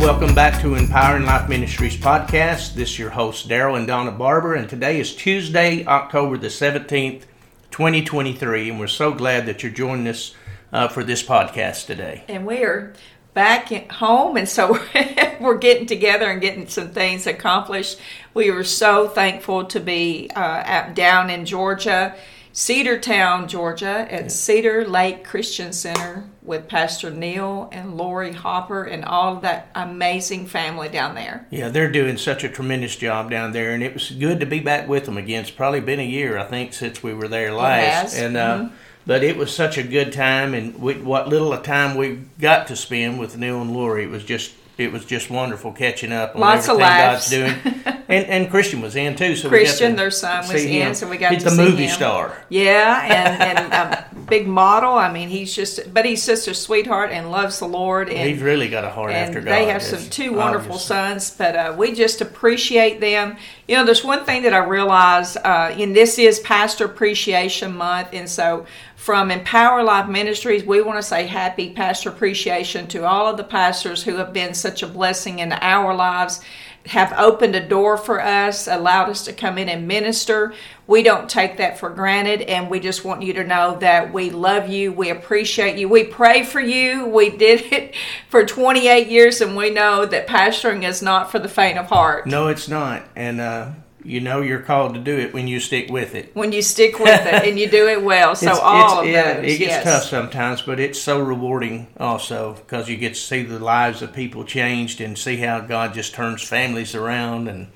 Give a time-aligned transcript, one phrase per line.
[0.00, 2.72] Welcome back to Empowering Life Ministries podcast.
[2.72, 7.24] This is your host, Daryl and Donna Barber, and today is Tuesday, October the 17th,
[7.70, 10.34] 2023, and we're so glad that you're joining us
[10.72, 12.24] uh, for this podcast today.
[12.28, 12.94] And we're
[13.34, 14.78] back at home, and so
[15.40, 18.00] we're getting together and getting some things accomplished.
[18.32, 22.16] We were so thankful to be uh, down in Georgia
[22.52, 29.36] Cedartown, Georgia, at Cedar Lake Christian Center with Pastor Neil and Lori Hopper and all
[29.36, 31.46] of that amazing family down there.
[31.50, 34.58] Yeah, they're doing such a tremendous job down there, and it was good to be
[34.58, 35.42] back with them again.
[35.42, 38.74] It's probably been a year, I think, since we were there last, and uh, mm-hmm.
[39.06, 42.76] but it was such a good time, and we, what little time we got to
[42.76, 46.40] spend with Neil and Lori, it was just it was just wonderful catching up on
[46.40, 47.54] Lots everything God's doing.
[48.08, 49.36] and, and Christian was in too.
[49.36, 51.90] So Christian, their son, was in, so we got he's to the see movie him.
[51.90, 52.36] star.
[52.48, 54.94] Yeah, and and a big model.
[54.94, 58.08] I mean, he's just, but he's such a sweetheart and loves the Lord.
[58.08, 59.52] And he's really got a heart and after God.
[59.52, 63.36] They have some two wonderful sons, but uh, we just appreciate them.
[63.68, 68.08] You know, there's one thing that I realize, uh, and this is Pastor Appreciation Month,
[68.12, 68.66] and so
[69.00, 73.44] from Empower Life Ministries, we want to say happy pastor appreciation to all of the
[73.44, 76.42] pastors who have been such a blessing in our lives,
[76.86, 80.54] have opened a door for us, allowed us to come in and minister.
[80.86, 84.30] We don't take that for granted, and we just want you to know that we
[84.30, 87.06] love you, we appreciate you, we pray for you.
[87.06, 87.94] We did it
[88.28, 92.26] for 28 years, and we know that pastoring is not for the faint of heart.
[92.26, 93.04] No, it's not.
[93.14, 93.70] And, uh,
[94.04, 96.34] you know you're called to do it when you stick with it.
[96.34, 98.34] When you stick with it and you do it well.
[98.40, 99.44] So it's, all it's, of yeah, those.
[99.44, 99.84] It gets yes.
[99.84, 104.14] tough sometimes, but it's so rewarding also because you get to see the lives of
[104.14, 107.68] people changed and see how God just turns families around and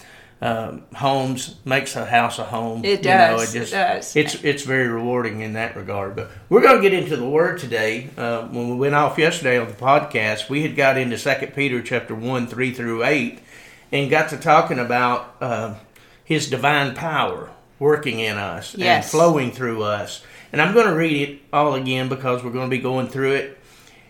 [0.45, 2.85] uh, homes makes a house a home.
[2.85, 3.55] It does.
[3.55, 4.17] You know, it, just, it does.
[4.17, 6.17] It's it's very rewarding in that regard.
[6.17, 8.11] But we're going to get into the Word today.
[8.17, 11.83] Uh, when we went off yesterday on the podcast, we had got into Second Peter
[11.83, 13.41] chapter one three through eight,
[13.91, 15.35] and got to talking about.
[15.41, 15.75] Uh,
[16.25, 19.05] his divine power working in us yes.
[19.05, 20.23] and flowing through us.
[20.53, 23.33] And I'm going to read it all again because we're going to be going through
[23.33, 23.59] it.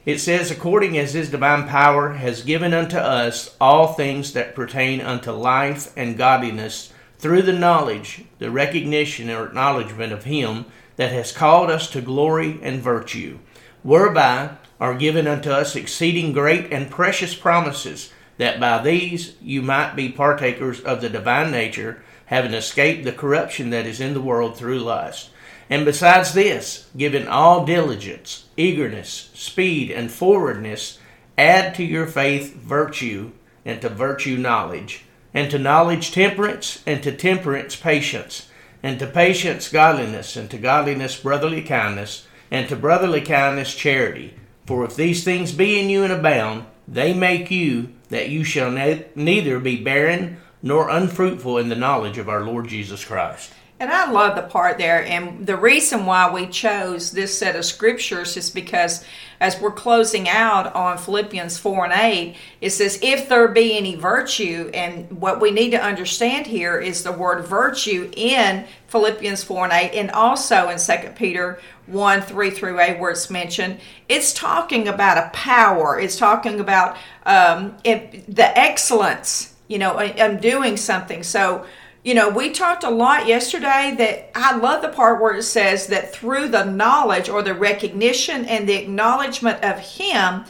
[0.06, 5.00] It says, According as his divine power has given unto us all things that pertain
[5.00, 11.32] unto life and godliness, through the knowledge, the recognition, or acknowledgement of him that has
[11.32, 13.38] called us to glory and virtue,
[13.82, 19.94] whereby are given unto us exceeding great and precious promises that by these you might
[19.94, 24.56] be partakers of the divine nature, having escaped the corruption that is in the world
[24.56, 25.30] through lust.
[25.70, 30.98] And besides this, given all diligence, eagerness, speed, and forwardness,
[31.38, 33.32] add to your faith virtue,
[33.64, 38.48] and to virtue knowledge, and to knowledge temperance, and to temperance patience,
[38.82, 44.34] and to patience godliness, and to godliness brotherly kindness, and to brotherly kindness charity.
[44.66, 48.70] For if these things be in you and abound, they make you that you shall
[48.70, 53.52] ne- neither be barren nor unfruitful in the knowledge of our Lord Jesus Christ.
[53.84, 55.04] And I love the part there.
[55.04, 59.04] And the reason why we chose this set of scriptures is because
[59.40, 63.94] as we're closing out on Philippians 4 and 8, it says, If there be any
[63.94, 69.64] virtue, and what we need to understand here is the word virtue in Philippians 4
[69.64, 74.32] and 8, and also in 2 Peter 1 3 through 8, where it's mentioned, it's
[74.32, 76.96] talking about a power, it's talking about
[77.26, 81.22] um, it, the excellence, you know, I'm doing something.
[81.22, 81.66] So,
[82.04, 85.86] you know, we talked a lot yesterday that I love the part where it says
[85.86, 90.44] that through the knowledge or the recognition and the acknowledgement of Him,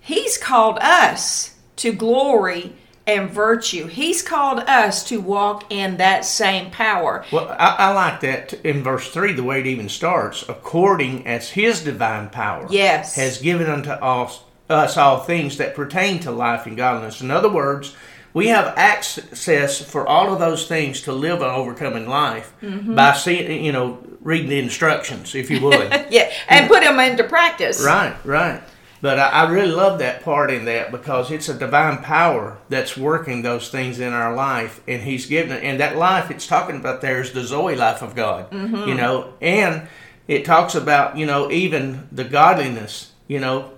[0.00, 2.74] He's called us to glory
[3.06, 3.86] and virtue.
[3.86, 7.24] He's called us to walk in that same power.
[7.30, 11.50] Well, I, I like that in verse 3, the way it even starts according as
[11.50, 13.14] His divine power yes.
[13.14, 17.20] has given unto us, us all things that pertain to life and godliness.
[17.20, 17.94] In other words,
[18.34, 22.94] we have access for all of those things to live an overcoming life mm-hmm.
[22.94, 25.90] by seeing, you know, reading the instructions, if you would.
[26.10, 27.82] yeah, and put them into practice.
[27.82, 28.62] Right, right.
[29.00, 32.96] But I, I, really love that part in that because it's a divine power that's
[32.96, 35.62] working those things in our life, and He's given it.
[35.62, 38.88] And that life it's talking about there is the Zoe life of God, mm-hmm.
[38.88, 39.86] you know, and
[40.26, 43.70] it talks about you know even the godliness, you know,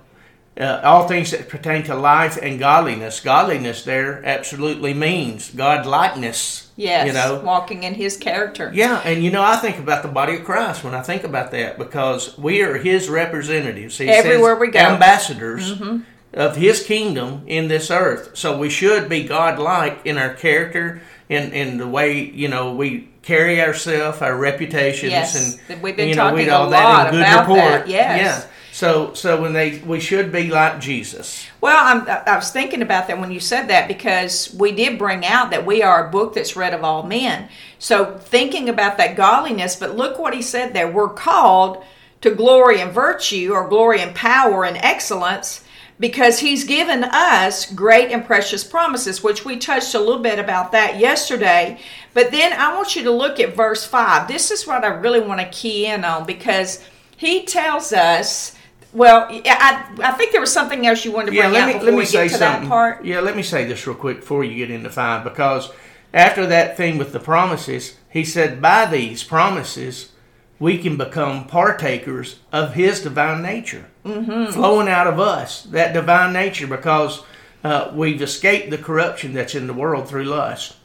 [0.61, 3.19] uh, all things that pertain to life and godliness.
[3.19, 6.69] Godliness there absolutely means God likeness.
[6.77, 8.71] Yes, you know, walking in His character.
[8.73, 11.51] Yeah, and you know, I think about the body of Christ when I think about
[11.51, 13.97] that because we are His representatives.
[13.97, 16.01] He Everywhere we go, ambassadors mm-hmm.
[16.33, 18.37] of His kingdom in this earth.
[18.37, 23.09] So we should be God-like in our character, in in the way you know we
[23.23, 25.59] carry ourselves, our reputations, yes.
[25.69, 27.59] and we've been you know, talking all a that lot in good about report.
[27.59, 27.87] that.
[27.87, 28.45] Yes.
[28.45, 28.51] Yeah.
[28.71, 31.45] So, so when they, we should be like Jesus.
[31.59, 35.25] Well, I'm, I was thinking about that when you said that because we did bring
[35.25, 37.49] out that we are a book that's read of all men.
[37.79, 40.89] So thinking about that godliness, but look what he said there.
[40.89, 41.83] We're called
[42.21, 45.65] to glory and virtue or glory and power and excellence
[45.99, 50.71] because he's given us great and precious promises, which we touched a little bit about
[50.71, 51.77] that yesterday.
[52.13, 54.27] But then I want you to look at verse 5.
[54.27, 56.83] This is what I really want to key in on because
[57.17, 58.55] he tells us.
[58.93, 61.67] Well, I, I think there was something else you wanted to bring yeah, let out
[61.67, 62.63] me, before let me we say get to something.
[62.63, 63.05] that part.
[63.05, 65.71] Yeah, let me say this real quick before you get into five, because
[66.13, 70.11] after that thing with the promises, he said, by these promises,
[70.59, 74.51] we can become partakers of his divine nature, mm-hmm.
[74.51, 77.23] flowing out of us, that divine nature, because
[77.63, 80.75] uh, we've escaped the corruption that's in the world through lust,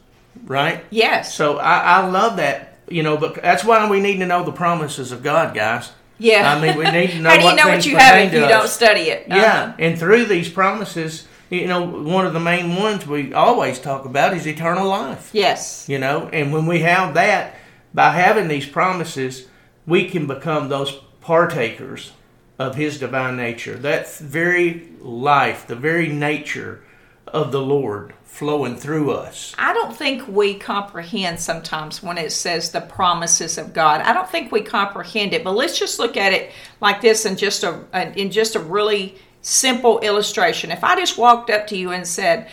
[0.45, 0.85] right?
[0.89, 1.35] Yes.
[1.35, 4.51] So I, I love that, you know, but that's why we need to know the
[4.51, 5.91] promises of God, guys.
[6.19, 6.51] Yeah.
[6.55, 8.33] I mean, we need to know How do you what know what you have if
[8.33, 8.49] you us.
[8.49, 9.25] don't study it?
[9.27, 9.73] Yeah, Uh-huh.
[9.79, 14.33] and through these promises, you know, one of the main ones we always talk about
[14.35, 15.29] is eternal life.
[15.33, 15.85] Yes.
[15.87, 17.55] You know, and when we have that,
[17.93, 19.47] by having these promises,
[19.85, 20.91] we can become those
[21.21, 22.11] partakers
[22.59, 23.75] of His divine nature.
[23.77, 26.81] That very life, the very nature
[27.29, 29.55] of the Lord flowing through us.
[29.57, 34.01] I don't think we comprehend sometimes when it says the promises of God.
[34.01, 35.43] I don't think we comprehend it.
[35.43, 37.83] But let's just look at it like this in just a
[38.15, 40.71] in just a really simple illustration.
[40.71, 42.47] If I just walked up to you and said,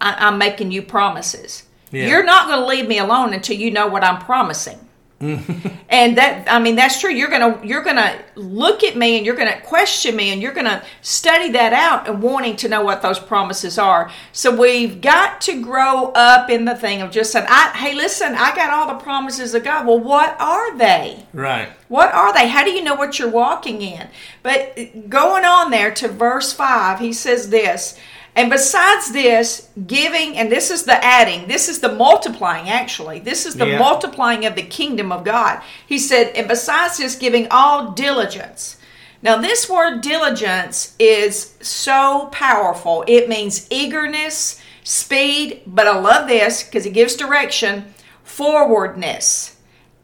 [0.00, 2.06] I, "I'm making you promises," Yeah.
[2.06, 4.78] you're not going to leave me alone until you know what I'm promising.
[5.88, 9.36] and that i mean that's true you're gonna you're gonna look at me and you're
[9.36, 13.20] gonna question me and you're gonna study that out and wanting to know what those
[13.20, 17.70] promises are so we've got to grow up in the thing of just saying I,
[17.76, 21.68] hey listen i got all the promises of god well what are they Right.
[21.88, 22.48] what are they?
[22.48, 24.08] How do you know what you're walking in?
[24.42, 27.98] But going on there to verse 5, he says this.
[28.34, 33.18] And besides this, giving, and this is the adding, this is the multiplying actually.
[33.18, 33.78] This is the Yeah.
[33.78, 35.60] multiplying of the kingdom of God.
[35.86, 38.76] He said, and besides this, giving all diligence.
[39.20, 43.04] Now, this word diligence is so powerful.
[43.06, 47.94] It means eagerness, speed, but I love this because it gives direction,
[48.24, 49.51] forwardness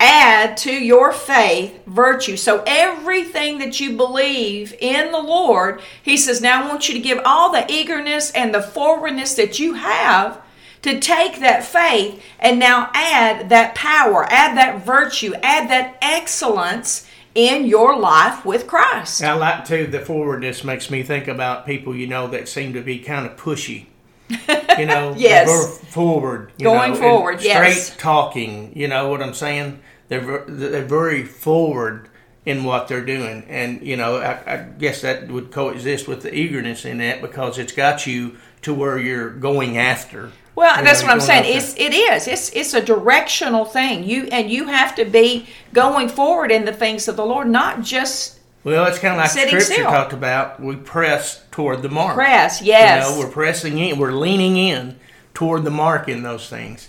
[0.01, 2.37] add to your faith virtue.
[2.37, 7.01] So everything that you believe in the Lord, he says, now I want you to
[7.01, 10.41] give all the eagerness and the forwardness that you have
[10.83, 17.07] to take that faith and now add that power, add that virtue, add that excellence
[17.35, 19.23] in your life with Christ.
[19.23, 22.81] I like too the forwardness makes me think about people you know that seem to
[22.81, 23.87] be kind of pushy.
[24.79, 25.47] You know, Yes.
[25.49, 28.73] they're forward, Going know, forward, straight talking.
[28.77, 29.81] You know what I'm saying?
[30.09, 32.09] They're they're very forward
[32.47, 36.35] in what they're doing, and you know, I, I guess that would coexist with the
[36.35, 40.33] eagerness in that because it's got you to where you're going after.
[40.55, 41.45] Well, You that's know, what I'm saying.
[41.57, 42.27] It's it is.
[42.27, 44.03] It's it's a directional thing.
[44.05, 47.83] You and you have to be going forward in the things of the Lord, not
[47.83, 48.38] just
[48.69, 49.85] Well, it's kind of like Scripture still.
[49.85, 50.61] talked about.
[50.61, 52.15] We press toward the mark.
[52.15, 52.61] press.
[52.61, 53.09] Yes.
[53.09, 53.99] You know, we're pressing in.
[53.99, 54.99] We're leaning in
[55.33, 56.89] toward the mark in those things.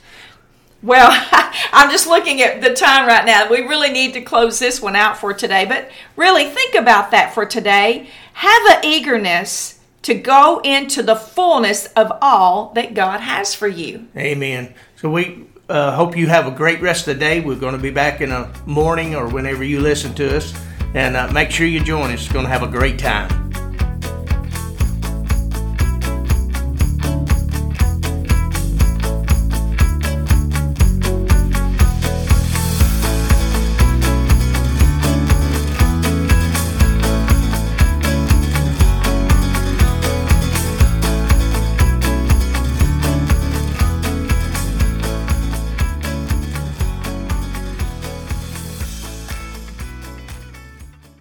[0.83, 1.07] Well,
[1.71, 3.49] I'm just looking at the time right now.
[3.49, 5.63] We really need to close this one out for today.
[5.65, 8.09] But really, think about that for today.
[8.33, 14.09] Have an eagerness to go into the fullness of all that God has for you.
[14.17, 14.74] Amen.
[14.98, 17.39] So we uh, hope you have a great rest of the day.
[17.39, 20.53] We're going to be back in a morning or whenever you listen to us.
[20.93, 22.24] And uh, make sure you join us.
[22.24, 23.38] It's going to have a great time.